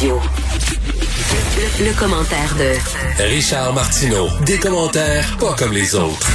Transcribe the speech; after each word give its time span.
Radio. 0.00 0.18
Le, 1.80 1.84
le 1.84 1.98
commentaire 1.98 2.56
de 2.58 3.22
Richard 3.34 3.74
Martineau. 3.74 4.28
Des 4.46 4.56
commentaires 4.56 5.36
pas 5.38 5.54
comme 5.58 5.74
les 5.74 5.94
autres. 5.94 6.26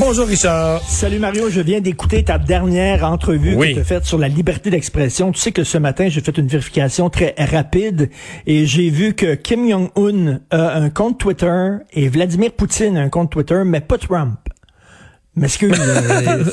Bonjour 0.00 0.26
Richard. 0.26 0.80
Salut 0.88 1.18
Mario, 1.18 1.50
je 1.50 1.60
viens 1.60 1.80
d'écouter 1.82 2.24
ta 2.24 2.38
dernière 2.38 3.04
entrevue 3.04 3.56
Oui. 3.56 3.70
que 3.70 3.74
tu 3.74 3.80
as 3.80 3.84
faite 3.84 4.04
sur 4.06 4.16
la 4.16 4.28
liberté 4.28 4.70
d'expression. 4.70 5.32
Tu 5.32 5.38
sais 5.40 5.52
que 5.52 5.64
ce 5.64 5.76
matin, 5.76 6.08
j'ai 6.08 6.22
fait 6.22 6.38
une 6.38 6.46
vérification 6.48 7.10
très 7.10 7.34
rapide 7.38 8.08
et 8.46 8.64
j'ai 8.64 8.88
vu 8.88 9.12
que 9.12 9.34
Kim 9.34 9.68
Jong-un 9.68 10.40
a 10.50 10.78
un 10.78 10.88
compte 10.88 11.18
Twitter 11.20 11.68
et 11.92 12.08
Vladimir 12.08 12.52
Poutine 12.52 12.96
a 12.96 13.02
un 13.02 13.10
compte 13.10 13.30
Twitter, 13.30 13.60
mais 13.66 13.80
pas 13.82 13.98
Trump. 13.98 14.38
M'excuse. 15.38 15.72
euh, 15.80 16.44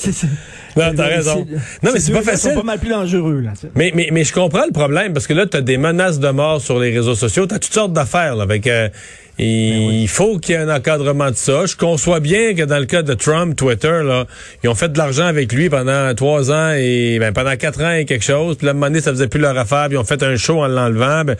Non, 0.75 0.93
t'as 0.95 1.05
raison. 1.05 1.47
Non, 1.83 1.91
mais 1.93 1.99
ces 1.99 2.07
c'est 2.07 2.13
pas 2.13 2.21
facile. 2.21 2.53
pas 2.53 2.63
mal 2.63 2.79
plus 2.79 2.89
dangereux, 2.89 3.39
là. 3.39 3.53
Mais, 3.75 3.91
mais, 3.95 4.09
mais 4.11 4.23
je 4.23 4.33
comprends 4.33 4.65
le 4.65 4.73
problème 4.73 5.13
parce 5.13 5.27
que 5.27 5.33
là, 5.33 5.45
tu 5.45 5.57
as 5.57 5.61
des 5.61 5.77
menaces 5.77 6.19
de 6.19 6.29
mort 6.29 6.61
sur 6.61 6.79
les 6.79 6.91
réseaux 6.91 7.15
sociaux. 7.15 7.47
Tu 7.47 7.55
as 7.55 7.59
toutes 7.59 7.73
sortes 7.73 7.93
d'affaires. 7.93 8.35
là, 8.35 8.43
Avec, 8.43 8.67
euh, 8.67 8.89
il 9.37 10.07
faut 10.07 10.37
qu'il 10.39 10.55
y 10.55 10.57
ait 10.57 10.61
un 10.61 10.73
encadrement 10.73 11.29
de 11.29 11.35
ça. 11.35 11.65
Je 11.65 11.75
conçois 11.75 12.19
bien 12.19 12.53
que 12.55 12.63
dans 12.63 12.79
le 12.79 12.85
cas 12.85 13.01
de 13.01 13.13
Trump, 13.13 13.55
Twitter, 13.55 14.01
là, 14.03 14.25
ils 14.63 14.69
ont 14.69 14.75
fait 14.75 14.89
de 14.91 14.97
l'argent 14.97 15.25
avec 15.25 15.51
lui 15.51 15.69
pendant 15.69 16.13
trois 16.15 16.51
ans 16.51 16.71
et 16.75 17.17
ben, 17.19 17.33
pendant 17.33 17.55
quatre 17.57 17.83
ans 17.83 17.91
et 17.93 18.05
quelque 18.05 18.23
chose. 18.23 18.57
Puis 18.57 18.65
là, 18.65 18.71
à 18.71 18.73
un 18.73 18.75
moment 18.75 18.87
donné, 18.87 19.01
ça 19.01 19.11
faisait 19.11 19.27
plus 19.27 19.41
leur 19.41 19.57
affaire. 19.57 19.85
Puis 19.87 19.95
ils 19.95 19.99
ont 19.99 20.05
fait 20.05 20.23
un 20.23 20.37
show 20.37 20.61
en 20.63 20.67
l'enlevant. 20.67 21.25
Ben, 21.25 21.35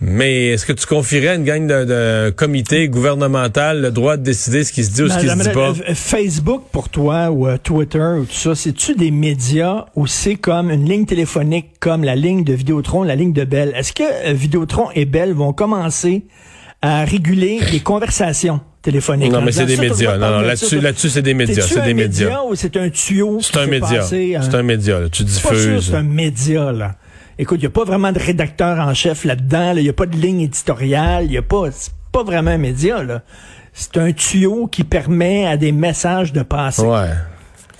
mais 0.00 0.46
est-ce 0.48 0.64
que 0.64 0.72
tu 0.72 0.86
confierais 0.86 1.28
à 1.28 1.34
une 1.34 1.44
gang 1.44 1.66
de, 1.66 1.84
de 1.84 2.30
comité 2.30 2.88
gouvernemental 2.88 3.82
le 3.82 3.90
droit 3.90 4.16
de 4.16 4.22
décider 4.22 4.64
ce 4.64 4.72
qui 4.72 4.84
se 4.84 4.92
dit 4.92 5.02
ou 5.02 5.08
ce 5.08 5.14
Mais- 5.16 5.20
qui 5.20 5.28
se 5.28 5.48
dit 5.48 5.54
pas? 5.54 5.74
Facebook 5.94 6.62
pour 6.72 6.88
toi 6.88 7.30
ou 7.30 7.46
euh, 7.46 7.58
Twitter 7.62 7.98
ou 8.18 8.24
tout 8.24 8.32
ça, 8.34 8.54
c'est-tu 8.54 8.94
des 8.94 9.10
médias 9.10 9.86
ou 9.96 10.06
c'est 10.06 10.36
comme 10.36 10.70
une 10.70 10.88
ligne 10.88 11.04
téléphonique 11.04 11.72
comme 11.80 12.02
la 12.04 12.16
ligne 12.16 12.44
de 12.44 12.54
Vidéotron, 12.54 13.02
la 13.02 13.14
ligne 13.14 13.32
de 13.34 13.44
Bell? 13.44 13.72
Est-ce 13.76 13.92
que 13.92 14.02
euh, 14.02 14.32
Vidéotron 14.32 14.88
et 14.94 15.04
Bell 15.04 15.32
vont 15.34 15.52
commencer 15.52 16.24
à 16.82 17.04
réguler 17.04 17.60
les 17.72 17.80
conversations 17.80 18.60
téléphoniques? 18.80 19.30
Non, 19.32 19.40
En 19.40 19.42
mais 19.42 19.52
c'est 19.52 19.66
des 19.66 19.76
ça, 19.76 19.82
médias. 19.82 20.16
Non, 20.16 20.30
non, 20.30 20.40
là-dessus, 20.40 20.80
là-dessus, 20.80 21.10
c'est 21.10 21.20
des 21.20 21.34
médias. 21.34 21.62
C'est 21.66 21.78
un 21.78 21.84
des 21.84 21.92
média 21.94 22.26
médias. 22.26 22.42
ou 22.48 22.54
c'est 22.54 22.76
un 22.78 22.88
tuyau? 22.88 23.38
C'est 23.42 23.58
un 23.58 23.66
média. 23.66 24.00
hein? 24.02 24.40
C'est 24.42 24.54
un 24.54 24.62
média. 24.62 24.98
Tu 25.12 25.24
diffuses. 25.24 25.90
c'est 25.90 25.94
un 25.96 26.02
média, 26.02 26.72
là. 26.72 26.96
Écoute, 27.42 27.58
il 27.60 27.62
n'y 27.62 27.66
a 27.68 27.70
pas 27.70 27.84
vraiment 27.84 28.12
de 28.12 28.18
rédacteur 28.18 28.78
en 28.80 28.92
chef 28.92 29.24
là-dedans, 29.24 29.72
il 29.74 29.82
n'y 29.82 29.88
a 29.88 29.94
pas 29.94 30.04
de 30.04 30.14
ligne 30.16 30.42
éditoriale, 30.42 31.24
il 31.24 31.30
n'y 31.30 31.38
a 31.38 31.42
pas, 31.42 31.70
c'est 31.72 31.90
pas 32.12 32.22
vraiment 32.22 32.50
un 32.50 32.58
média, 32.58 33.02
là. 33.02 33.22
C'est 33.72 33.96
un 33.96 34.12
tuyau 34.12 34.66
qui 34.66 34.84
permet 34.84 35.46
à 35.46 35.56
des 35.56 35.72
messages 35.72 36.34
de 36.34 36.42
passer. 36.42 36.82
Ouais. 36.82 37.08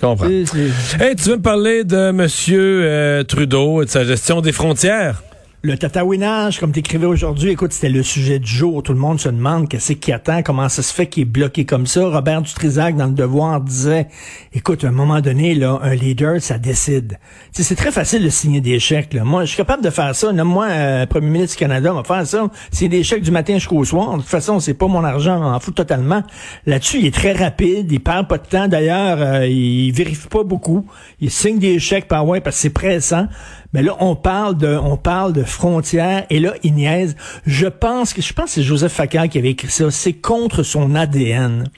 Je 0.01 0.07
comprends. 0.07 0.25
C'est- 0.27 0.45
c'est- 0.47 0.99
Hey, 1.03 1.15
tu 1.15 1.29
veux 1.29 1.35
me 1.35 1.41
parler 1.43 1.83
de 1.83 2.09
Monsieur 2.11 2.81
euh, 2.83 3.23
Trudeau 3.23 3.83
et 3.83 3.85
de 3.85 3.89
sa 3.91 4.03
gestion 4.03 4.41
des 4.41 4.51
frontières? 4.51 5.21
Le 5.63 5.77
tatouinage, 5.77 6.59
comme 6.59 6.71
t'écrivais 6.71 7.05
aujourd'hui, 7.05 7.51
écoute, 7.51 7.71
c'était 7.71 7.89
le 7.89 8.01
sujet 8.01 8.39
du 8.39 8.49
jour. 8.49 8.81
Tout 8.81 8.93
le 8.93 8.97
monde 8.97 9.19
se 9.19 9.29
demande 9.29 9.69
qu'est-ce 9.69 9.93
qui 9.93 10.11
attend, 10.11 10.41
comment 10.41 10.67
ça 10.69 10.81
se 10.81 10.91
fait 10.91 11.05
qu'il 11.05 11.21
est 11.21 11.25
bloqué 11.25 11.65
comme 11.65 11.85
ça. 11.85 12.03
Robert 12.03 12.41
Dutrisac, 12.41 12.95
dans 12.95 13.05
Le 13.05 13.11
Devoir, 13.11 13.61
disait, 13.61 14.07
écoute, 14.53 14.83
à 14.83 14.87
un 14.87 14.91
moment 14.91 15.21
donné, 15.21 15.53
là, 15.53 15.77
un 15.83 15.93
leader, 15.93 16.41
ça 16.41 16.57
décide. 16.57 17.19
Tu 17.53 17.61
sais, 17.61 17.63
c'est 17.63 17.75
très 17.75 17.91
facile 17.91 18.23
de 18.23 18.29
signer 18.29 18.59
des 18.59 18.79
chèques. 18.79 19.13
Là. 19.13 19.23
Moi, 19.23 19.45
je 19.45 19.49
suis 19.49 19.57
capable 19.57 19.83
de 19.83 19.91
faire 19.91 20.15
ça. 20.15 20.33
Moi, 20.33 20.65
euh, 20.67 21.05
premier 21.05 21.29
ministre 21.29 21.57
du 21.57 21.59
Canada, 21.59 21.93
va 21.93 22.03
faire 22.03 22.25
ça. 22.25 22.49
C'est 22.71 22.87
des 22.87 23.03
chèques 23.03 23.21
du 23.21 23.29
matin 23.29 23.53
jusqu'au 23.53 23.85
soir. 23.85 24.13
De 24.13 24.21
toute 24.21 24.29
façon, 24.29 24.59
c'est 24.59 24.73
pas 24.73 24.87
mon 24.87 25.03
argent, 25.03 25.39
on 25.39 25.53
en 25.53 25.59
fout 25.59 25.75
totalement. 25.75 26.23
Là-dessus, 26.65 26.97
il 26.97 27.05
est 27.05 27.13
très 27.13 27.33
rapide, 27.33 27.91
il 27.91 27.99
perd 27.99 28.27
pas 28.27 28.39
de 28.39 28.47
temps. 28.47 28.67
D'ailleurs, 28.67 29.17
euh, 29.21 29.45
il 29.45 29.91
vérifie 29.91 30.27
pas 30.27 30.43
beaucoup. 30.43 30.87
Il 31.19 31.29
signe 31.29 31.59
des 31.59 31.77
chèques 31.77 32.07
par 32.07 32.27
ouais 32.27 32.41
parce 32.41 32.55
que 32.55 32.61
c'est 32.63 32.71
pressant. 32.71 33.27
Mais 33.73 33.81
là, 33.81 33.95
on 33.99 34.15
parle 34.15 34.57
de, 34.57 34.75
on 34.75 34.97
parle 34.97 35.33
de 35.33 35.43
frontières 35.43 36.25
et 36.29 36.39
là, 36.39 36.53
il 36.63 36.73
niaise. 36.73 37.15
Je 37.45 37.67
pense 37.67 38.13
que, 38.13 38.21
je 38.21 38.33
pense 38.33 38.45
que 38.45 38.51
c'est 38.51 38.63
Joseph 38.63 38.91
Facal 38.91 39.29
qui 39.29 39.37
avait 39.37 39.51
écrit 39.51 39.69
ça. 39.69 39.89
C'est 39.91 40.13
contre 40.13 40.63
son 40.63 40.95
ADN. 40.95 41.69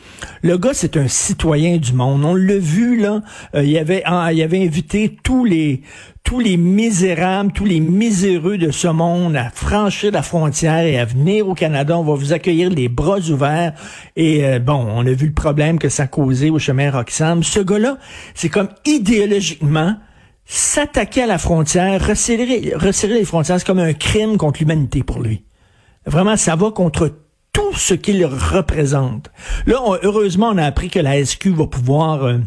Le 0.42 0.58
gars, 0.58 0.74
c'est 0.74 0.98
un 0.98 1.08
citoyen 1.08 1.78
du 1.78 1.94
monde. 1.94 2.26
On 2.26 2.36
l'a 2.36 2.58
vu, 2.58 3.00
là. 3.00 3.22
Euh, 3.56 3.64
il 3.64 3.78
avait, 3.78 4.04
il 4.34 4.42
avait 4.42 4.64
invité 4.64 5.16
tous 5.24 5.46
les, 5.46 5.82
tous 6.24 6.40
les 6.40 6.58
misérables, 6.58 7.52
tous 7.52 7.66
les 7.66 7.80
miséreux 7.80 8.58
de 8.58 8.72
ce 8.72 8.88
monde 8.88 9.36
à 9.36 9.50
franchir 9.50 10.12
la 10.12 10.22
frontière 10.22 10.80
et 10.86 10.98
à 10.98 11.06
venir 11.06 11.48
au 11.48 11.54
Canada. 11.54 11.98
On 11.98 12.04
va 12.04 12.16
vous 12.16 12.34
accueillir 12.34 12.70
les 12.70 12.88
bras 12.88 13.20
ouverts. 13.20 13.74
Et 14.16 14.46
euh, 14.46 14.60
bon, 14.60 14.88
on 14.90 15.06
a 15.06 15.12
vu 15.12 15.28
le 15.28 15.34
problème 15.34 15.80
que 15.80 15.90
ça 15.90 16.08
causé 16.08 16.50
au 16.50 16.60
chemin 16.60 16.90
Roxham. 16.90 17.44
Ce 17.44 17.60
gars-là, 17.60 17.98
c'est 18.34 18.50
comme 18.50 18.70
idéologiquement, 18.86 19.96
s'attaquer 20.46 21.24
à 21.24 21.28
la 21.28 21.38
frontière, 21.38 22.06
resserrer, 22.06 22.74
resserrer 22.76 23.16
les 23.16 23.26
frontières, 23.26 23.60
c'est 23.60 23.66
comme 23.66 23.80
un 23.80 23.94
crime 23.94 24.38
contre 24.38 24.60
l'humanité 24.60 25.04
pour 25.04 25.22
lui. 25.22 25.44
Vraiment, 26.06 26.38
ça 26.38 26.56
va 26.56 26.72
contre 26.72 27.12
tout 27.54 27.74
ce 27.74 27.94
qu'il 27.94 28.26
représente. 28.26 29.32
Là, 29.66 29.80
heureusement, 30.02 30.50
on 30.50 30.58
a 30.58 30.66
appris 30.66 30.90
que 30.90 31.00
la 31.00 31.24
SQ 31.24 31.48
va 31.50 31.68
pouvoir 31.68 32.24
euh, 32.24 32.40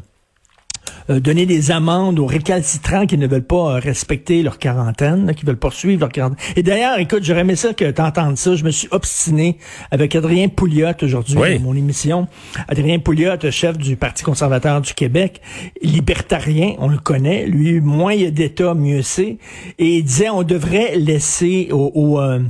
euh, 1.10 1.20
donner 1.20 1.46
des 1.46 1.70
amendes 1.70 2.18
aux 2.18 2.26
récalcitrants 2.26 3.06
qui 3.06 3.18
ne 3.18 3.26
veulent 3.26 3.42
pas 3.42 3.76
euh, 3.76 3.78
respecter 3.78 4.42
leur 4.42 4.58
quarantaine, 4.58 5.26
là, 5.26 5.34
qui 5.34 5.44
veulent 5.44 5.56
poursuivre 5.56 6.00
leur 6.00 6.10
quarantaine. 6.10 6.38
Et 6.56 6.62
d'ailleurs, 6.62 6.98
écoute, 6.98 7.22
j'aurais 7.22 7.40
aimé 7.40 7.56
ça 7.56 7.72
que 7.74 7.90
t'entendes 7.90 8.36
ça. 8.36 8.54
Je 8.54 8.64
me 8.64 8.70
suis 8.70 8.88
obstiné 8.90 9.58
avec 9.90 10.14
Adrien 10.14 10.48
Pouliot 10.48 10.88
aujourd'hui 11.02 11.36
Oui. 11.36 11.58
dans 11.58 11.64
mon 11.64 11.74
émission. 11.76 12.26
Adrien 12.68 12.98
Pouliot, 12.98 13.36
chef 13.50 13.78
du 13.78 13.96
Parti 13.96 14.24
conservateur 14.24 14.80
du 14.80 14.94
Québec, 14.94 15.40
libertarien, 15.82 16.74
on 16.78 16.88
le 16.88 16.98
connaît. 16.98 17.46
Lui, 17.46 17.80
moins 17.80 18.12
il 18.12 18.22
y 18.22 18.26
a 18.26 18.30
d'État, 18.30 18.74
mieux 18.74 19.02
c'est. 19.02 19.38
Et 19.78 19.98
il 19.98 20.04
disait, 20.04 20.28
on 20.30 20.42
devrait 20.42 20.96
laisser 20.96 21.68
aux... 21.72 21.92
aux, 21.94 22.20
euh, 22.20 22.40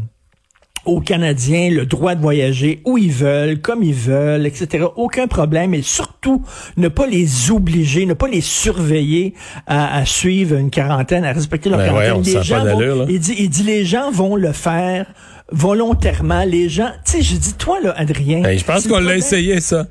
aux 0.87 1.01
Canadiens 1.01 1.71
le 1.71 1.85
droit 1.87 2.15
de 2.15 2.23
voyager 2.23 2.81
où 2.85 2.97
ils 2.99 3.13
veulent, 3.13 3.61
comme 3.61 3.83
ils 3.83 3.95
veulent, 3.95 4.47
etc. 4.47 4.87
Aucun 4.97 5.27
problème. 5.27 5.75
Et 5.75 5.83
surtout, 5.83 6.43
ne 6.77 6.89
pas 6.89 7.07
les 7.07 7.51
obliger, 7.51 8.07
ne 8.07 8.15
pas 8.15 8.29
les 8.29 8.41
surveiller 8.41 9.35
à, 9.67 9.97
à 9.99 10.05
suivre 10.07 10.57
une 10.57 10.71
quarantaine, 10.71 11.25
à 11.25 11.33
respecter 11.33 11.69
leur 11.69 11.79
Ben 11.79 11.87
quarantaine. 11.93 12.23
les 12.23 12.43
gens 12.43 12.65
vont- 12.65 13.07
il 13.09 13.21
dit, 13.21 13.35
il 13.39 13.51
dit, 13.51 13.63
les 13.65 13.85
gens 13.85 14.11
vont 14.11 14.37
le 14.37 14.53
faire 14.53 15.07
volontairement. 15.53 16.45
Les 16.45 16.69
gens, 16.69 16.91
tu 17.05 17.13
sais, 17.13 17.23
je 17.23 17.37
dis, 17.37 17.55
toi, 17.55 17.79
là, 17.83 17.95
Adrien. 17.97 18.45
Hey, 18.45 18.59
je 18.59 18.65
pense 18.65 18.87
qu'on 18.87 19.01
l'a 19.01 19.17
essayé, 19.17 19.61
ça. 19.61 19.87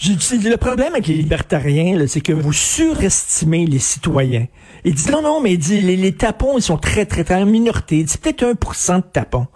dit, 0.00 0.16
le 0.48 0.56
problème 0.56 0.92
avec 0.92 1.06
les 1.08 1.14
libertariens, 1.14 2.06
c'est 2.06 2.20
que 2.20 2.32
vous 2.32 2.52
surestimez 2.52 3.66
les 3.66 3.78
citoyens. 3.80 4.46
Il 4.84 4.94
dit 4.94 5.10
non, 5.10 5.22
non, 5.22 5.40
mais 5.42 5.52
il 5.54 5.58
dit 5.58 5.80
les, 5.80 5.96
les 5.96 6.12
tapons, 6.12 6.56
ils 6.56 6.62
sont 6.62 6.76
très, 6.78 7.04
très, 7.04 7.24
très 7.24 7.34
en 7.42 7.46
minorité. 7.46 7.96
Il 7.98 8.04
dit 8.04 8.12
c'est 8.12 8.20
peut-être 8.20 8.44
1% 8.44 8.96
de 8.98 9.02
tapons. 9.12 9.48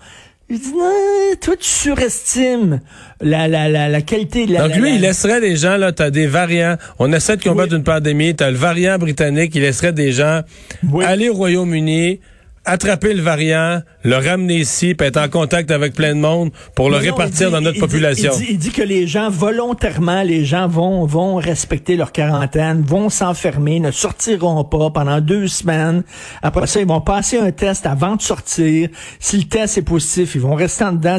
Il 0.54 0.58
dit 0.60 0.72
non, 0.76 0.92
toi 1.40 1.56
tu 1.56 1.66
surestimes 1.66 2.80
la, 3.22 3.48
la, 3.48 3.70
la, 3.70 3.88
la 3.88 4.02
qualité 4.02 4.44
de 4.46 4.52
la. 4.52 4.60
Donc 4.60 4.70
la- 4.72 4.76
lui, 4.76 4.90
la- 4.90 4.94
il 4.96 5.00
laisserait 5.00 5.40
des 5.40 5.56
gens, 5.56 5.78
là, 5.78 5.92
t'as 5.92 6.10
des 6.10 6.26
variants. 6.26 6.76
On 6.98 7.10
essaie 7.12 7.38
de 7.38 7.42
combattre 7.42 7.70
Oui. 7.72 7.78
une 7.78 7.84
pandémie, 7.84 8.34
t'as 8.36 8.50
le 8.50 8.56
variant 8.58 8.98
britannique, 8.98 9.52
il 9.54 9.62
laisserait 9.62 9.92
des 9.94 10.12
gens 10.12 10.42
Oui. 10.90 11.04
aller 11.06 11.30
au 11.30 11.34
Royaume-Uni, 11.34 12.20
attraper 12.64 13.12
le 13.14 13.22
variant, 13.22 13.82
le 14.04 14.16
ramener 14.16 14.58
ici, 14.58 14.94
puis 14.94 15.06
être 15.08 15.16
en 15.20 15.28
contact 15.28 15.70
avec 15.70 15.94
plein 15.94 16.14
de 16.14 16.20
monde 16.20 16.50
pour 16.74 16.90
le 16.90 16.96
Non, 16.96 17.02
répartir 17.02 17.48
dit- 17.48 17.52
dans 17.52 17.60
notre 17.60 17.76
il 17.76 17.80
dit- 17.80 17.80
population. 17.80 18.32
Il 18.34 18.38
dit, 18.38 18.46
il 18.52 18.58
dit 18.58 18.70
que 18.70 18.82
les 18.82 19.06
gens, 19.06 19.30
volontairement, 19.30 20.22
les 20.22 20.44
gens 20.44 20.68
vont, 20.68 21.04
vont 21.06 21.36
respecter 21.36 21.96
leur 21.96 22.12
quarantaine, 22.12 22.82
vont 22.82 23.08
s'enfermer, 23.10 23.80
ne 23.80 23.90
sortiront 23.90 24.62
pas 24.64 24.90
pendant 24.90 25.20
deux 25.20 25.48
semaines. 25.48 26.02
Après 26.42 26.66
ça, 26.66 26.80
ils 26.80 26.86
vont 26.86 27.00
passer 27.00 27.38
un 27.38 27.50
test 27.50 27.86
avant 27.86 28.16
de 28.16 28.22
sortir. 28.22 28.88
Si 29.18 29.38
le 29.38 29.44
test 29.44 29.78
est 29.78 29.82
positif, 29.82 30.34
ils 30.34 30.40
vont 30.40 30.54
rester 30.54 30.84
en 30.84 30.92
dedans. 30.92 31.18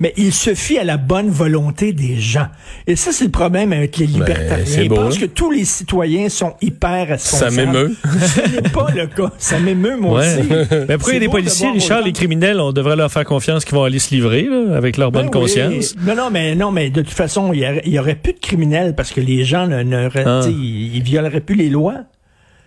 Mais 0.00 0.12
il 0.16 0.32
se 0.32 0.54
fie 0.54 0.78
à 0.78 0.84
la 0.84 0.96
bonne 0.96 1.28
volonté 1.30 1.92
des 1.92 2.16
gens. 2.16 2.46
Et 2.86 2.96
ça, 2.96 3.12
c'est 3.12 3.24
le 3.24 3.30
problème 3.30 3.72
avec 3.72 3.96
les 3.96 4.06
libertariens. 4.06 4.64
Ben, 4.76 4.82
Ils 4.82 4.88
beau, 4.88 4.94
pensent 4.96 5.16
hein? 5.16 5.20
que 5.20 5.26
tous 5.26 5.50
les 5.50 5.64
citoyens 5.64 6.28
sont 6.28 6.54
hyper 6.62 7.08
responsables. 7.08 7.50
Ça 7.54 7.64
m'émeut. 7.66 7.96
Ce 8.04 8.40
n'est 8.54 8.68
pas 8.70 8.90
le 8.94 9.06
cas. 9.08 9.32
Ça 9.38 9.58
m'émeut, 9.58 9.96
moi 9.96 10.20
Ouais. 10.20 10.36
aussi. 10.38 10.48
Mais 10.88 10.94
pourquoi 10.96 11.12
il 11.12 11.16
y 11.16 11.18
a 11.18 11.20
des 11.20 11.28
policiers, 11.28 11.70
Richard, 11.70 12.02
les 12.02 12.12
criminels, 12.12 12.60
on 12.60 12.72
devrait 12.72 12.96
leur 12.96 13.10
faire 13.10 13.24
confiance 13.24 13.64
qu'ils 13.64 13.74
vont 13.74 13.84
aller 13.84 13.98
se 13.98 14.14
livrer 14.14 14.42
là, 14.50 14.76
avec 14.76 14.96
leur 14.96 15.10
bonne 15.12 15.30
Ben 15.30 15.38
oui. 15.38 15.40
conscience. 15.42 15.94
Non, 16.06 16.14
non, 16.14 16.30
mais 16.30 16.54
non, 16.54 16.70
mais 16.72 16.90
de 16.90 17.02
toute 17.02 17.14
façon, 17.14 17.52
il 17.52 17.60
y, 17.60 17.64
aurait, 17.66 17.82
il 17.84 17.92
y 17.92 17.98
aurait 17.98 18.14
plus 18.16 18.32
de 18.32 18.38
criminels 18.40 18.94
parce 18.94 19.12
que 19.12 19.20
les 19.20 19.44
gens 19.44 19.66
ne, 19.66 19.82
ne- 19.82 20.08
Ah. 20.24 20.40
ils, 20.48 20.96
ils 20.96 21.02
violeraient 21.02 21.40
plus 21.40 21.54
les 21.56 21.68
lois. 21.68 22.00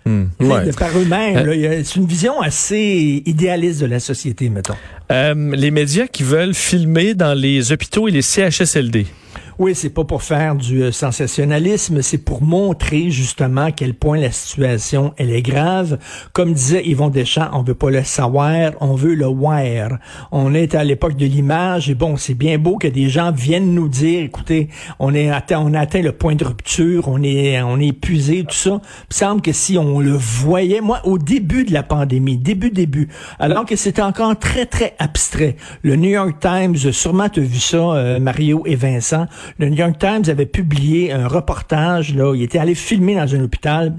Hmm. 0.06 0.26
De 0.40 0.72
par 0.78 0.98
eux-mêmes. 0.98 1.48
Euh, 1.48 1.82
c'est 1.84 1.96
une 1.98 2.06
vision 2.08 2.40
assez 2.42 3.22
idéaliste 3.26 3.82
de 3.82 3.86
la 3.86 4.00
société, 4.00 4.50
mettons. 4.50 4.74
Euh, 5.12 5.52
les 5.56 5.72
médias 5.72 6.08
qui 6.08 6.24
veulent 6.24 6.54
filmer 6.54 7.14
dans 7.14 7.34
les 7.38 7.72
hôpitaux 7.74 8.08
et 8.08 8.12
les 8.12 8.22
CHSLD. 8.22 9.06
Oui, 9.60 9.76
c'est 9.76 9.90
pas 9.90 10.06
pour 10.06 10.24
faire 10.24 10.56
du 10.56 10.84
euh, 10.84 10.94
sensationnalisme, 10.94 12.02
c'est 12.02 12.18
pour 12.18 12.42
montrer 12.42 13.12
justement 13.12 13.64
à 13.64 13.72
quel 13.74 13.94
point 13.94 14.18
la 14.18 14.32
situation 14.32 15.14
elle 15.18 15.32
est 15.32 15.42
grave. 15.42 16.00
Comme 16.32 16.54
disait 16.54 16.86
Yvon 16.86 17.10
Deschamps, 17.10 17.50
on 17.52 17.62
veut 17.62 17.76
pas 17.76 17.90
le 17.90 18.06
savoir, 18.06 18.72
on 18.80 18.96
veut 18.96 19.16
le 19.16 19.26
voir. 19.26 19.90
On 20.32 20.54
est 20.54 20.76
à 20.76 20.86
l'époque 20.86 21.18
de 21.18 21.26
l'image 21.26 21.90
et 21.90 21.94
bon, 21.94 22.16
c'est 22.16 22.36
bien 22.36 22.58
beau 22.58 22.78
que 22.78 22.88
des 22.88 23.10
gens 23.10 23.34
viennent 23.34 23.74
nous 23.74 23.90
dire, 23.90 24.24
écoutez, 24.24 24.70
on 24.98 25.14
est 25.14 25.30
atteint, 25.30 25.60
on 25.60 25.74
a 25.74 25.82
atteint 25.82 26.02
le 26.02 26.14
point 26.14 26.36
de 26.36 26.46
rupture, 26.46 27.10
on 27.10 27.22
est 27.22 27.62
on 27.62 27.82
est 27.82 27.88
épuisé, 27.88 28.46
tout 28.46 28.56
ça. 28.56 28.80
Il 29.12 29.14
semble 29.14 29.42
que 29.42 29.52
si 29.52 29.78
on 29.78 30.00
le 30.00 30.14
voyait, 30.14 30.80
moi, 30.80 31.02
au 31.04 31.18
début 31.18 31.66
de 31.66 31.74
la 31.74 31.84
pandémie, 31.84 32.38
début 32.38 32.72
début, 32.72 33.10
alors 33.40 33.66
que 33.66 33.76
c'était 33.76 34.04
encore 34.04 34.40
très 34.40 34.68
très 34.68 34.96
abstrait. 35.00 35.58
Le 35.82 35.98
New 35.98 36.12
York 36.12 36.40
Times, 36.40 36.78
sûrement 36.78 37.28
tu 37.28 37.42
as 37.42 37.44
vu 37.44 37.60
ça, 37.60 37.76
euh, 37.76 38.20
Mario 38.22 38.64
et 38.66 38.76
Vincent 38.76 39.26
le 39.58 39.70
New 39.70 39.78
York 39.78 39.98
Times 40.00 40.24
avait 40.28 40.46
publié 40.46 41.12
un 41.12 41.28
reportage, 41.28 42.14
là, 42.14 42.34
il 42.36 42.44
était 42.44 42.60
allé 42.60 42.76
filmer 42.76 43.16
dans 43.16 43.36
un 43.36 43.44
hôpital 43.44 43.94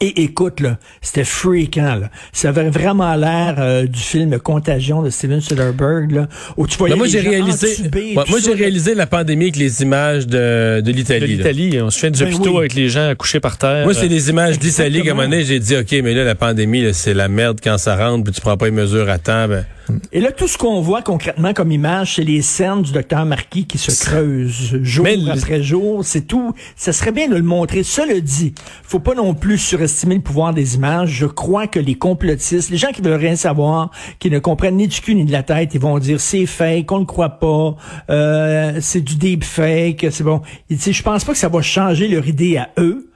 et 0.00 0.24
écoute, 0.24 0.60
là, 0.60 0.78
c'était 1.00 1.24
freakant. 1.24 1.94
Là. 1.94 2.10
Ça 2.32 2.50
avait 2.50 2.68
vraiment 2.68 3.14
l'air 3.14 3.54
euh, 3.58 3.86
du 3.86 3.98
film 3.98 4.38
Contagion 4.38 5.02
de 5.02 5.08
Steven 5.08 5.40
Soderbergh, 5.40 6.12
là, 6.12 6.28
où 6.58 6.66
tu 6.66 6.76
voyais 6.76 6.96
moi, 6.96 7.06
j'ai 7.06 7.20
réalisé, 7.20 7.76
moi, 8.14 8.38
j'ai 8.44 8.52
réalisé 8.52 8.94
la 8.94 9.06
pandémie 9.06 9.44
avec 9.44 9.56
les 9.56 9.82
images 9.82 10.26
de, 10.26 10.82
de 10.82 10.92
l'Italie. 10.92 11.38
De 11.38 11.42
l'Italie, 11.42 11.80
on 11.80 11.88
se 11.88 11.98
fait 11.98 12.10
des 12.10 12.24
ben 12.24 12.34
hôpitaux 12.34 12.58
avec 12.58 12.74
les 12.74 12.90
gens 12.90 13.14
couchés 13.16 13.40
par 13.40 13.56
terre. 13.56 13.84
Moi, 13.84 13.94
c'est 13.94 14.08
des 14.08 14.28
images 14.28 14.58
d'Italie. 14.58 15.02
Comme 15.02 15.20
un 15.20 15.28
moment 15.28 15.42
j'ai 15.42 15.60
dit, 15.60 15.76
OK, 15.76 15.92
mais 16.04 16.12
là, 16.12 16.24
la 16.24 16.34
pandémie, 16.34 16.92
c'est 16.92 17.14
la 17.14 17.28
merde 17.28 17.58
quand 17.62 17.78
ça 17.78 17.96
rentre, 17.96 18.24
puis 18.24 18.34
tu 18.34 18.40
prends 18.42 18.58
pas 18.58 18.66
les 18.66 18.72
mesures 18.72 19.08
à 19.08 19.18
temps. 19.18 19.48
Ben, 19.48 19.64
et 20.12 20.20
là, 20.20 20.32
tout 20.32 20.48
ce 20.48 20.58
qu'on 20.58 20.80
voit 20.80 21.02
concrètement 21.02 21.52
comme 21.52 21.70
image, 21.70 22.16
c'est 22.16 22.24
les 22.24 22.42
scènes 22.42 22.82
du 22.82 22.92
docteur 22.92 23.24
Marquis 23.24 23.66
qui 23.66 23.78
se 23.78 24.04
creusent 24.04 24.82
jour 24.82 25.06
après 25.30 25.62
jour. 25.62 26.04
C'est 26.04 26.22
tout. 26.22 26.54
Ça 26.74 26.92
serait 26.92 27.12
bien 27.12 27.28
de 27.28 27.36
le 27.36 27.42
montrer. 27.42 27.82
Cela 27.82 28.18
dit, 28.20 28.54
faut 28.82 28.98
pas 28.98 29.14
non 29.14 29.34
plus 29.34 29.58
surestimer 29.58 30.16
le 30.16 30.20
pouvoir 30.20 30.54
des 30.54 30.74
images. 30.74 31.10
Je 31.10 31.26
crois 31.26 31.66
que 31.66 31.78
les 31.78 31.94
complotistes, 31.94 32.70
les 32.70 32.76
gens 32.76 32.90
qui 32.92 33.02
veulent 33.02 33.14
rien 33.14 33.36
savoir, 33.36 33.90
qui 34.18 34.30
ne 34.30 34.38
comprennent 34.38 34.76
ni 34.76 34.88
du 34.88 35.00
cul 35.00 35.14
ni 35.14 35.24
de 35.24 35.32
la 35.32 35.42
tête, 35.42 35.74
ils 35.74 35.80
vont 35.80 35.98
dire 35.98 36.20
c'est 36.20 36.46
fake, 36.46 36.90
on 36.90 37.00
ne 37.00 37.04
croit 37.04 37.38
pas, 37.38 37.76
euh, 38.10 38.78
c'est 38.80 39.00
du 39.00 39.16
deep 39.16 39.44
fake, 39.44 40.06
c'est 40.10 40.24
bon. 40.24 40.40
Je 40.70 41.02
pense 41.02 41.24
pas 41.24 41.32
que 41.32 41.38
ça 41.38 41.48
va 41.48 41.62
changer 41.62 42.08
leur 42.08 42.26
idée 42.26 42.56
à 42.56 42.70
eux 42.78 43.08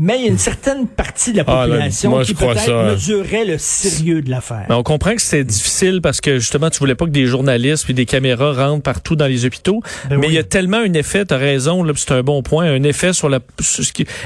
mais 0.00 0.16
il 0.18 0.24
y 0.24 0.28
a 0.28 0.30
une 0.30 0.38
certaine 0.38 0.86
partie 0.86 1.32
de 1.32 1.36
la 1.36 1.44
ah, 1.46 1.66
population 1.66 2.22
qui 2.22 2.32
peut-être 2.32 2.92
mesurait 2.92 3.44
le 3.44 3.58
sérieux 3.58 4.22
de 4.22 4.30
l'affaire. 4.30 4.64
on 4.70 4.82
comprend 4.82 5.14
que 5.14 5.20
c'est 5.20 5.44
difficile 5.44 6.00
parce 6.00 6.22
que 6.22 6.38
justement, 6.38 6.70
tu 6.70 6.78
voulais 6.78 6.94
pas 6.94 7.04
que 7.04 7.10
des 7.10 7.26
journalistes 7.26 7.84
puis 7.84 7.92
des 7.92 8.06
caméras 8.06 8.54
rentrent 8.54 8.82
partout 8.82 9.14
dans 9.14 9.26
les 9.26 9.44
hôpitaux. 9.44 9.82
Ben 10.08 10.16
mais 10.16 10.28
il 10.28 10.32
y 10.32 10.38
a 10.38 10.42
tellement 10.42 10.78
un 10.78 10.94
effet, 10.94 11.26
tu 11.26 11.34
as 11.34 11.36
raison, 11.36 11.82
là, 11.82 11.92
c'est 11.96 12.12
un 12.12 12.22
bon 12.22 12.42
point, 12.42 12.64
un 12.64 12.82
effet 12.82 13.12
sur 13.12 13.28
la... 13.28 13.40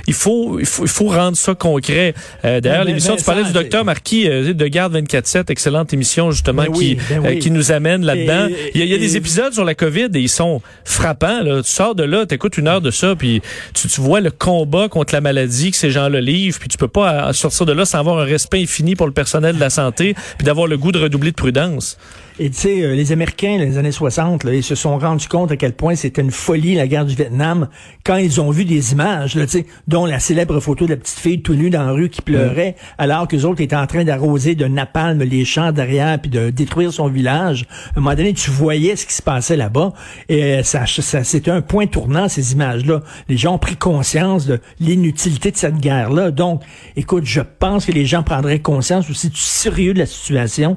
il, 0.07 0.15
faut, 0.15 0.61
il, 0.61 0.67
faut, 0.67 0.85
il 0.85 0.89
faut 0.89 1.09
rendre 1.09 1.37
ça 1.37 1.57
concret. 1.57 2.15
Euh, 2.45 2.61
D'ailleurs, 2.61 2.85
ben, 2.85 2.89
l'émission, 2.89 3.17
tu 3.17 3.25
parlais 3.25 3.43
du 3.43 3.53
docteur 3.53 3.85
Marquis 3.85 4.29
euh, 4.29 4.55
de 4.55 4.67
Garde 4.69 4.95
24-7, 4.97 5.51
excellente 5.51 5.93
émission 5.93 6.31
justement 6.31 6.67
qui, 6.67 6.99
euh, 7.11 7.37
qui 7.41 7.51
nous 7.51 7.73
amène 7.73 8.05
là-dedans. 8.05 8.47
Il 8.77 8.85
y, 8.85 8.95
a, 8.95 8.99
des 8.99 9.17
épisodes 9.17 9.53
sur 9.53 9.65
la 9.65 9.75
COVID 9.75 10.11
et 10.15 10.21
ils 10.21 10.29
sont 10.29 10.63
frappants. 10.85 11.43
Là. 11.43 11.63
Tu 11.63 11.71
sors 11.71 11.97
de 11.97 12.05
là, 12.05 12.27
tu 12.27 12.37
écoutes 12.37 12.59
une 12.59 12.69
heure 12.69 12.81
de 12.81 12.93
ça, 12.93 13.17
puis 13.17 13.43
tu, 13.75 13.89
tu 13.89 14.01
vois 14.01 14.21
le 14.21 14.31
combat 14.31 14.89
contre 14.89 15.13
la 15.13 15.21
maladie 15.21 15.64
que 15.71 15.77
ces 15.77 15.91
gens 15.91 16.09
le 16.09 16.21
livrent, 16.21 16.59
puis 16.59 16.69
tu 16.69 16.79
peux 16.79 16.89
pas 16.89 17.33
sortir 17.33 17.67
de 17.67 17.73
là 17.73 17.85
sans 17.85 17.99
avoir 17.99 18.19
un 18.19 18.25
respect 18.25 18.63
infini 18.63 18.97
pour 18.97 19.07
le 19.07 19.13
personnel 19.13 19.57
de 19.57 19.61
la 19.61 19.71
santé, 19.71 20.15
puis 20.37 20.45
d'avoir 20.45 20.67
le 20.67 20.77
goût 20.77 20.93
de 20.93 20.99
redoubler 20.99 21.31
de 21.31 21.37
prudence. 21.37 21.99
Et 22.41 22.51
tu 22.51 22.57
sais, 22.57 22.83
euh, 22.83 22.97
les 22.97 23.13
Américains, 23.13 23.59
les 23.59 23.79
années 23.79 23.93
60, 23.93 24.43
là, 24.43 24.53
ils 24.55 24.65
se 24.65 24.75
sont 24.75 24.99
rendus 24.99 25.29
compte 25.29 25.53
à 25.53 25.57
quel 25.57 25.73
point 25.73 25.95
c'était 25.95 26.21
une 26.21 26.33
folie, 26.33 26.75
la 26.75 26.89
guerre 26.89 27.05
du 27.05 27.15
Vietnam, 27.15 27.69
quand 28.05 28.17
ils 28.17 28.41
ont 28.41 28.51
vu 28.51 28.65
des 28.65 28.91
images, 28.91 29.37
là, 29.37 29.45
dont 29.87 30.05
la 30.05 30.19
célèbre 30.19 30.59
photo 30.59 30.85
de 30.87 30.91
la 30.91 30.97
petite 30.97 31.21
fille 31.21 31.43
tout 31.43 31.55
nue 31.55 31.71
dans 31.71 31.85
la 31.85 31.93
rue 31.93 32.09
qui 32.09 32.23
pleurait, 32.23 32.75
alors 32.99 33.29
que 33.29 33.37
les 33.37 33.45
autres 33.45 33.61
étaient 33.61 33.77
en 33.77 33.87
train 33.87 34.03
d'arroser 34.03 34.57
de 34.57 34.65
napalm 34.65 35.23
les 35.23 35.45
champs 35.45 35.71
derrière, 35.71 36.21
puis 36.21 36.29
de 36.29 36.51
détruire 36.51 36.93
son 36.93 37.07
village. 37.07 37.67
À 37.95 37.99
un 37.99 38.01
moment 38.01 38.17
donné, 38.17 38.33
tu 38.33 38.51
voyais 38.51 38.97
ce 38.97 39.07
qui 39.07 39.15
se 39.15 39.23
passait 39.23 39.57
là-bas, 39.57 39.93
et 40.29 40.43
euh, 40.43 40.63
ça, 40.65 40.87
ça 40.87 41.23
c'était 41.23 41.53
un 41.53 41.63
point 41.63 41.87
tournant, 41.87 42.29
ces 42.29 42.53
images-là. 42.53 43.03
Les 43.29 43.37
gens 43.37 43.55
ont 43.55 43.59
pris 43.59 43.77
conscience 43.77 44.47
de 44.47 44.59
l'inutilité 44.81 45.53
de 45.53 45.57
cette 45.57 45.77
guerre-là. 45.77 46.33
Donc, 46.33 46.63
écoute, 46.97 47.27
je 47.27 47.43
pense 47.61 47.87
que 47.87 47.93
les 47.93 48.07
gens 48.07 48.25
prendraient 48.25 48.59
conscience 48.59 49.09
aussi 49.09 49.29
du 49.29 49.39
sérieux 49.39 49.95
de 49.95 50.01
la 50.01 50.07
situation 50.07 50.77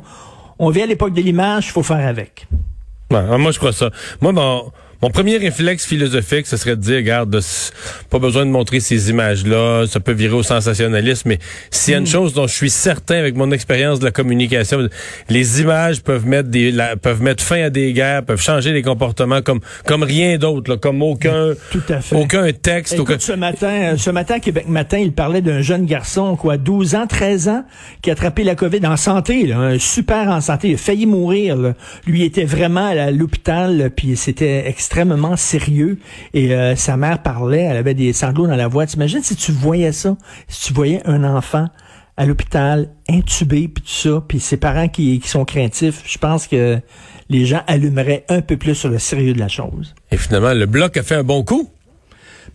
on 0.60 0.70
vit 0.70 0.82
à 0.82 0.86
l'époque 0.86 1.14
de 1.14 1.22
l'image, 1.22 1.68
il 1.68 1.72
faut 1.72 1.84
faire 1.84 2.06
avec. 2.08 2.48
moi, 3.10 3.52
je 3.52 3.58
crois 3.58 3.72
ça. 3.72 3.90
Moi, 4.22 4.32
bon, 4.32 4.72
mon 5.02 5.12
premier 5.12 5.38
réflexe 5.38 5.86
philosophique, 5.86 6.48
ce 6.48 6.58
serait 6.58 6.76
de 6.76 6.82
dire, 6.82 6.98
regarde, 6.98 7.40
pas 8.10 8.18
besoin 8.18 8.46
de 8.46 8.52
montrer 8.52 8.80
ces 8.80 9.12
images-là, 9.12 9.86
ça 9.88 10.00
peut 10.00 10.12
virer 10.12 10.34
au 10.34 10.42
sensationnalisme, 10.42 11.30
mais 11.30 11.40
s'il 11.70 11.92
y 11.92 11.96
a 11.96 12.00
une 12.00 12.06
hmm. 12.06 12.08
chose 12.08 12.34
dont 12.34 12.48
je 12.48 12.56
suis 12.56 12.72
certain 12.72 13.16
avec 13.16 13.36
mon 13.36 13.52
expérience 13.52 14.00
de 14.00 14.06
la 14.06 14.12
communication, 14.12 14.88
les 15.30 15.62
images 15.62 16.02
peuvent 16.02 16.26
mettre 16.26 16.50
des, 16.50 16.76
peuvent 17.02 17.22
mettre 17.22 17.44
fin 17.44 17.62
à 17.62 17.70
des 17.70 17.94
guerres, 17.94 18.24
peuvent 18.24 18.42
changer 18.42 18.72
les 18.72 18.82
comportements 18.82 19.44
comme, 19.44 19.60
comme 19.86 20.02
rien 20.02 20.40
d'autre, 20.40 20.76
comme 20.78 21.04
aucun, 21.04 21.54
Tout 21.70 21.84
à 21.90 22.02
fait. 22.02 22.16
aucun 22.16 22.52
texte. 22.52 22.94
Écoute, 22.94 23.22
ce 23.22 23.34
matin, 23.34 23.94
euh, 23.94 23.98
ce 23.98 24.10
matin, 24.10 24.40
Québec 24.40 24.68
Matin, 24.68 24.98
il 24.98 25.12
parlait 25.12 25.42
d'un 25.42 25.62
jeune 25.62 25.86
garçon, 25.86 26.36
quoi, 26.36 26.58
12 26.58 26.96
ans, 26.96 27.06
13 27.06 27.50
ans, 27.50 27.66
qui 28.02 28.10
a 28.10 28.14
attrapé 28.14 28.44
la 28.44 28.56
COVID 28.56 28.86
en 28.88 28.98
santé, 28.98 29.46
là, 29.46 29.60
un 29.60 29.80
super 29.80 30.30
en 30.30 30.42
santé, 30.42 30.70
il 30.70 30.74
a 30.74 30.78
failli 30.78 31.06
mourir, 31.06 31.56
là. 31.56 31.74
Lui 32.08 32.24
était 32.24 32.46
vraiment 32.46 32.88
à 32.88 33.12
l'hôpital, 33.12 33.92
puis 33.96 34.18
c'était 34.18 34.68
extrêmement 34.68 34.87
sérieux. 35.36 36.00
Et 36.34 36.54
euh, 36.54 36.76
sa 36.76 36.98
mère 36.98 37.22
parlait, 37.22 37.62
elle 37.62 37.78
avait 37.78 37.94
des 37.94 38.14
sanglots 38.14 38.48
dans 38.48 38.56
la 38.56 38.68
voix. 38.68 38.86
T'imagines 38.86 39.24
si 39.24 39.36
tu 39.36 39.52
voyais 39.52 39.92
ça, 39.92 40.18
si 40.48 40.68
tu 40.68 40.74
voyais 40.74 41.02
un 41.06 41.24
enfant 41.24 41.68
à 42.18 42.26
l'hôpital, 42.26 42.90
intubé, 43.08 43.68
puis 43.68 43.84
tout 43.84 43.90
ça, 43.90 44.24
puis 44.28 44.40
ses 44.40 44.58
parents 44.58 44.88
qui, 44.88 45.20
qui 45.20 45.30
sont 45.30 45.46
craintifs, 45.46 46.02
je 46.06 46.18
pense 46.18 46.48
que 46.48 46.80
les 47.30 47.46
gens 47.46 47.62
allumeraient 47.68 48.26
un 48.30 48.42
peu 48.42 48.58
plus 48.58 48.74
sur 48.74 48.90
le 48.90 48.98
sérieux 48.98 49.34
de 49.34 49.40
la 49.40 49.48
chose. 49.48 49.94
Et 50.12 50.18
finalement, 50.18 50.54
le 50.54 50.66
bloc 50.66 50.98
a 50.98 51.04
fait 51.04 51.16
un 51.16 51.24
bon 51.24 51.44
coup. 51.44 51.70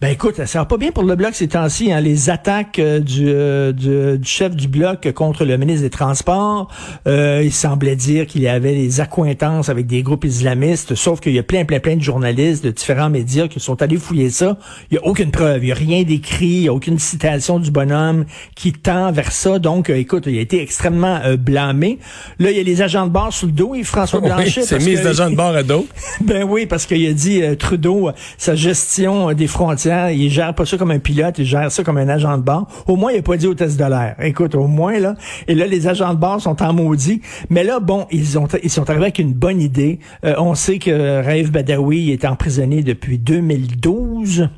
Ben 0.01 0.09
écoute, 0.09 0.45
ça 0.47 0.59
va 0.61 0.65
pas 0.65 0.79
bien 0.79 0.91
pour 0.91 1.05
le 1.05 1.15
bloc 1.15 1.35
ces 1.35 1.49
temps-ci. 1.49 1.93
Hein. 1.93 2.01
Les 2.01 2.31
attaques 2.31 2.79
euh, 2.79 3.01
euh, 3.21 3.73
du, 3.73 4.19
du, 4.19 4.29
chef 4.29 4.57
du 4.57 4.69
bloc 4.69 5.11
contre 5.13 5.45
le 5.45 5.57
ministre 5.57 5.83
des 5.83 5.91
Transports, 5.91 6.69
euh, 7.07 7.43
il 7.45 7.53
semblait 7.53 7.97
dire 7.97 8.27
qu'il 8.27 8.43
y 8.43 8.49
avait 8.49 8.75
des 8.75 9.01
accointances 9.01 9.69
avec 9.69 9.87
des 9.87 10.03
groupes 10.03 10.25
islamistes, 10.25 10.95
sauf 10.95 11.21
qu'il 11.21 11.33
y 11.33 11.39
a 11.39 11.43
plein, 11.43 11.65
plein, 11.65 11.79
plein 11.79 11.97
de 11.97 12.03
journalistes 12.03 12.65
de 12.65 12.71
différents 12.71 13.11
médias 13.11 13.49
qui 13.49 13.61
sont 13.61 13.81
allés 13.83 13.97
fouiller 13.97 14.31
ça. 14.31 14.57
Il 14.91 14.95
y 14.95 14.99
a 14.99 15.05
aucune 15.05 15.31
preuve, 15.31 15.65
il 15.65 15.69
y 15.69 15.73
a 15.73 15.77
rien 15.77 16.03
d'écrit, 16.03 16.47
il 16.47 16.63
y 16.63 16.69
a 16.69 16.73
aucune 16.73 16.99
citation 16.99 17.59
du 17.59 17.71
bonhomme 17.71 18.25
qui 18.55 18.73
tend 18.73 19.13
vers 19.13 19.33
ça. 19.33 19.59
Donc, 19.59 19.91
écoute, 19.91 20.25
il 20.27 20.39
a 20.39 20.41
été 20.41 20.61
extrêmement 20.63 21.21
blâmé. 21.39 21.99
Là, 22.39 22.51
il 22.51 22.57
y 22.57 22.61
a 22.61 22.63
les 22.63 22.83
agents 22.83 23.07
de 23.07 23.13
bord 23.13 23.33
sous 23.33 23.47
le 23.47 23.53
dos 23.53 23.75
et 23.75 23.83
François 23.85 24.21
Blanchet. 24.23 24.63
c'est 24.63 24.79
mise 24.79 25.03
d'agents 25.03 25.31
de 25.31 25.37
bord 25.37 25.55
à 25.55 25.63
dos. 25.63 25.87
ben 26.21 26.45
oui, 26.45 26.67
parce 26.67 26.87
qu'il 26.87 27.07
a 27.07 27.13
dit 27.13 27.43
Trudeau, 27.59 28.11
sa 28.39 28.55
gestion 28.55 29.33
des 29.33 29.47
frontières 29.47 29.82
il 29.87 30.31
gère 30.31 30.55
pas 30.55 30.65
ça 30.65 30.77
comme 30.77 30.91
un 30.91 30.99
pilote, 30.99 31.39
il 31.39 31.45
gère 31.45 31.71
ça 31.71 31.83
comme 31.83 31.99
un 31.99 32.09
agent 32.09 32.37
de 32.39 32.43
bord. 32.43 32.67
Au 32.87 32.97
moins, 32.97 33.13
il 33.13 33.19
a 33.19 33.23
pas 33.23 33.37
dit 33.37 33.47
au 33.47 33.55
test 33.55 33.79
de 33.79 33.85
l'air. 33.85 34.17
Écoute, 34.21 34.55
au 34.55 34.67
moins, 34.67 34.99
là. 34.99 35.15
Et 35.49 35.55
là, 35.55 35.67
les 35.67 35.87
agents 35.87 36.15
de 36.15 36.19
bord 36.19 36.41
sont 36.41 36.63
en 36.63 36.73
maudit. 36.73 37.21
Mais 37.51 37.65
là, 37.65 37.81
bon, 37.81 38.07
ils 38.11 38.39
ont, 38.39 38.49
ils 38.63 38.71
sont 38.71 38.89
arrivés 38.89 39.07
avec 39.07 39.19
une 39.19 39.33
bonne 39.33 39.61
idée. 39.61 39.99
Euh, 40.25 40.35
on 40.39 40.55
sait 40.55 40.79
que 40.79 41.23
Raif 41.23 41.51
Badawi 41.51 42.11
est 42.11 42.25
emprisonné 42.25 42.83
depuis 42.83 43.19
2012. 43.19 44.49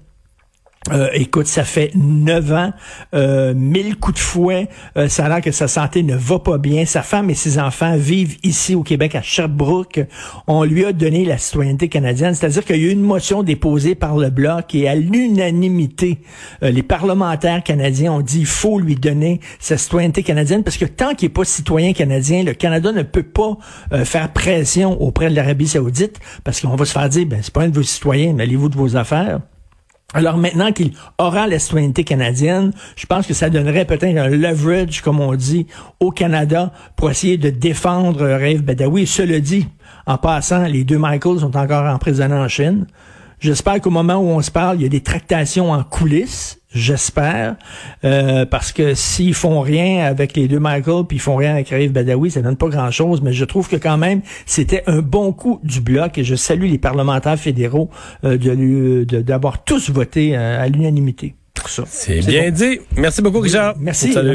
Euh, 0.92 1.08
écoute, 1.14 1.46
ça 1.46 1.64
fait 1.64 1.92
neuf 1.94 2.52
ans, 2.52 2.72
euh, 3.14 3.54
mille 3.54 3.96
coups 3.96 4.16
de 4.16 4.20
fouet. 4.20 4.68
Euh, 4.98 5.08
ça 5.08 5.24
a 5.24 5.28
l'air 5.30 5.40
que 5.40 5.50
sa 5.50 5.66
santé 5.66 6.02
ne 6.02 6.14
va 6.14 6.38
pas 6.38 6.58
bien. 6.58 6.84
Sa 6.84 7.00
femme 7.00 7.30
et 7.30 7.34
ses 7.34 7.58
enfants 7.58 7.96
vivent 7.96 8.36
ici 8.42 8.74
au 8.74 8.82
Québec, 8.82 9.14
à 9.14 9.22
Sherbrooke. 9.22 10.00
On 10.46 10.62
lui 10.62 10.84
a 10.84 10.92
donné 10.92 11.24
la 11.24 11.38
citoyenneté 11.38 11.88
canadienne. 11.88 12.34
C'est-à-dire 12.34 12.66
qu'il 12.66 12.76
y 12.76 12.84
a 12.84 12.88
eu 12.88 12.90
une 12.90 13.00
motion 13.00 13.42
déposée 13.42 13.94
par 13.94 14.18
le 14.18 14.28
Bloc 14.28 14.74
et 14.74 14.86
à 14.86 14.94
l'unanimité, 14.94 16.18
euh, 16.62 16.70
les 16.70 16.82
parlementaires 16.82 17.62
canadiens 17.62 18.12
ont 18.12 18.20
dit 18.20 18.40
il 18.40 18.46
faut 18.46 18.78
lui 18.78 18.94
donner 18.94 19.40
sa 19.60 19.78
citoyenneté 19.78 20.22
canadienne 20.22 20.64
parce 20.64 20.76
que 20.76 20.84
tant 20.84 21.14
qu'il 21.14 21.28
n'est 21.28 21.34
pas 21.34 21.44
citoyen 21.44 21.94
canadien, 21.94 22.42
le 22.42 22.52
Canada 22.52 22.92
ne 22.92 23.02
peut 23.02 23.22
pas 23.22 23.56
faire 24.04 24.32
pression 24.32 25.00
auprès 25.00 25.30
de 25.30 25.34
l'Arabie 25.34 25.68
saoudite 25.68 26.18
parce 26.42 26.60
qu'on 26.60 26.76
va 26.76 26.84
se 26.84 26.92
faire 26.92 27.08
dire, 27.08 27.26
ben, 27.26 27.40
c'est 27.42 27.52
pas 27.52 27.62
un 27.62 27.68
de 27.68 27.74
vos 27.74 27.82
citoyens, 27.82 28.32
mais 28.34 28.42
allez-vous 28.42 28.68
de 28.68 28.76
vos 28.76 28.96
affaires? 28.96 29.40
Alors 30.14 30.38
maintenant 30.38 30.70
qu'il 30.70 30.92
aura 31.18 31.48
la 31.48 31.58
citoyenneté 31.58 32.04
canadienne, 32.04 32.72
je 32.94 33.04
pense 33.04 33.26
que 33.26 33.34
ça 33.34 33.50
donnerait 33.50 33.84
peut-être 33.84 34.16
un 34.16 34.28
leverage, 34.28 35.02
comme 35.02 35.20
on 35.20 35.34
dit, 35.34 35.66
au 35.98 36.12
Canada 36.12 36.72
pour 36.96 37.10
essayer 37.10 37.36
de 37.36 37.50
défendre 37.50 38.24
Raif 38.24 38.62
Badawi. 38.62 39.08
Cela 39.08 39.40
dit, 39.40 39.66
en 40.06 40.16
passant, 40.16 40.62
les 40.66 40.84
deux 40.84 40.98
Michaels 40.98 41.40
sont 41.40 41.56
encore 41.56 41.86
emprisonnés 41.86 42.34
en 42.34 42.46
Chine. 42.46 42.86
J'espère 43.44 43.78
qu'au 43.82 43.90
moment 43.90 44.16
où 44.16 44.28
on 44.28 44.40
se 44.40 44.50
parle, 44.50 44.78
il 44.78 44.84
y 44.84 44.86
a 44.86 44.88
des 44.88 45.02
tractations 45.02 45.70
en 45.70 45.84
coulisses. 45.84 46.58
J'espère, 46.72 47.56
euh, 48.02 48.46
parce 48.46 48.72
que 48.72 48.94
s'ils 48.94 49.34
font 49.34 49.60
rien 49.60 50.06
avec 50.06 50.34
les 50.34 50.48
deux 50.48 50.58
Michael, 50.58 51.04
puis 51.06 51.18
ils 51.18 51.20
font 51.20 51.36
rien 51.36 51.52
avec 51.52 51.68
Raif 51.68 51.92
Badawi, 51.92 52.30
ça 52.30 52.40
donne 52.40 52.56
pas 52.56 52.70
grand-chose. 52.70 53.20
Mais 53.20 53.34
je 53.34 53.44
trouve 53.44 53.68
que 53.68 53.76
quand 53.76 53.98
même, 53.98 54.22
c'était 54.46 54.82
un 54.86 55.02
bon 55.02 55.32
coup 55.32 55.60
du 55.62 55.82
bloc. 55.82 56.16
Et 56.16 56.24
je 56.24 56.36
salue 56.36 56.70
les 56.70 56.78
parlementaires 56.78 57.38
fédéraux 57.38 57.90
euh, 58.24 58.38
de 58.38 59.04
d'avoir 59.20 59.62
tous 59.62 59.90
voté 59.90 60.34
euh, 60.34 60.64
à 60.64 60.66
l'unanimité. 60.68 61.34
C'est 61.86 62.26
bien 62.26 62.50
dit. 62.50 62.80
Merci 62.96 63.20
beaucoup, 63.20 63.40
Richard. 63.40 63.74
Merci. 63.78 64.14
Salut. 64.14 64.34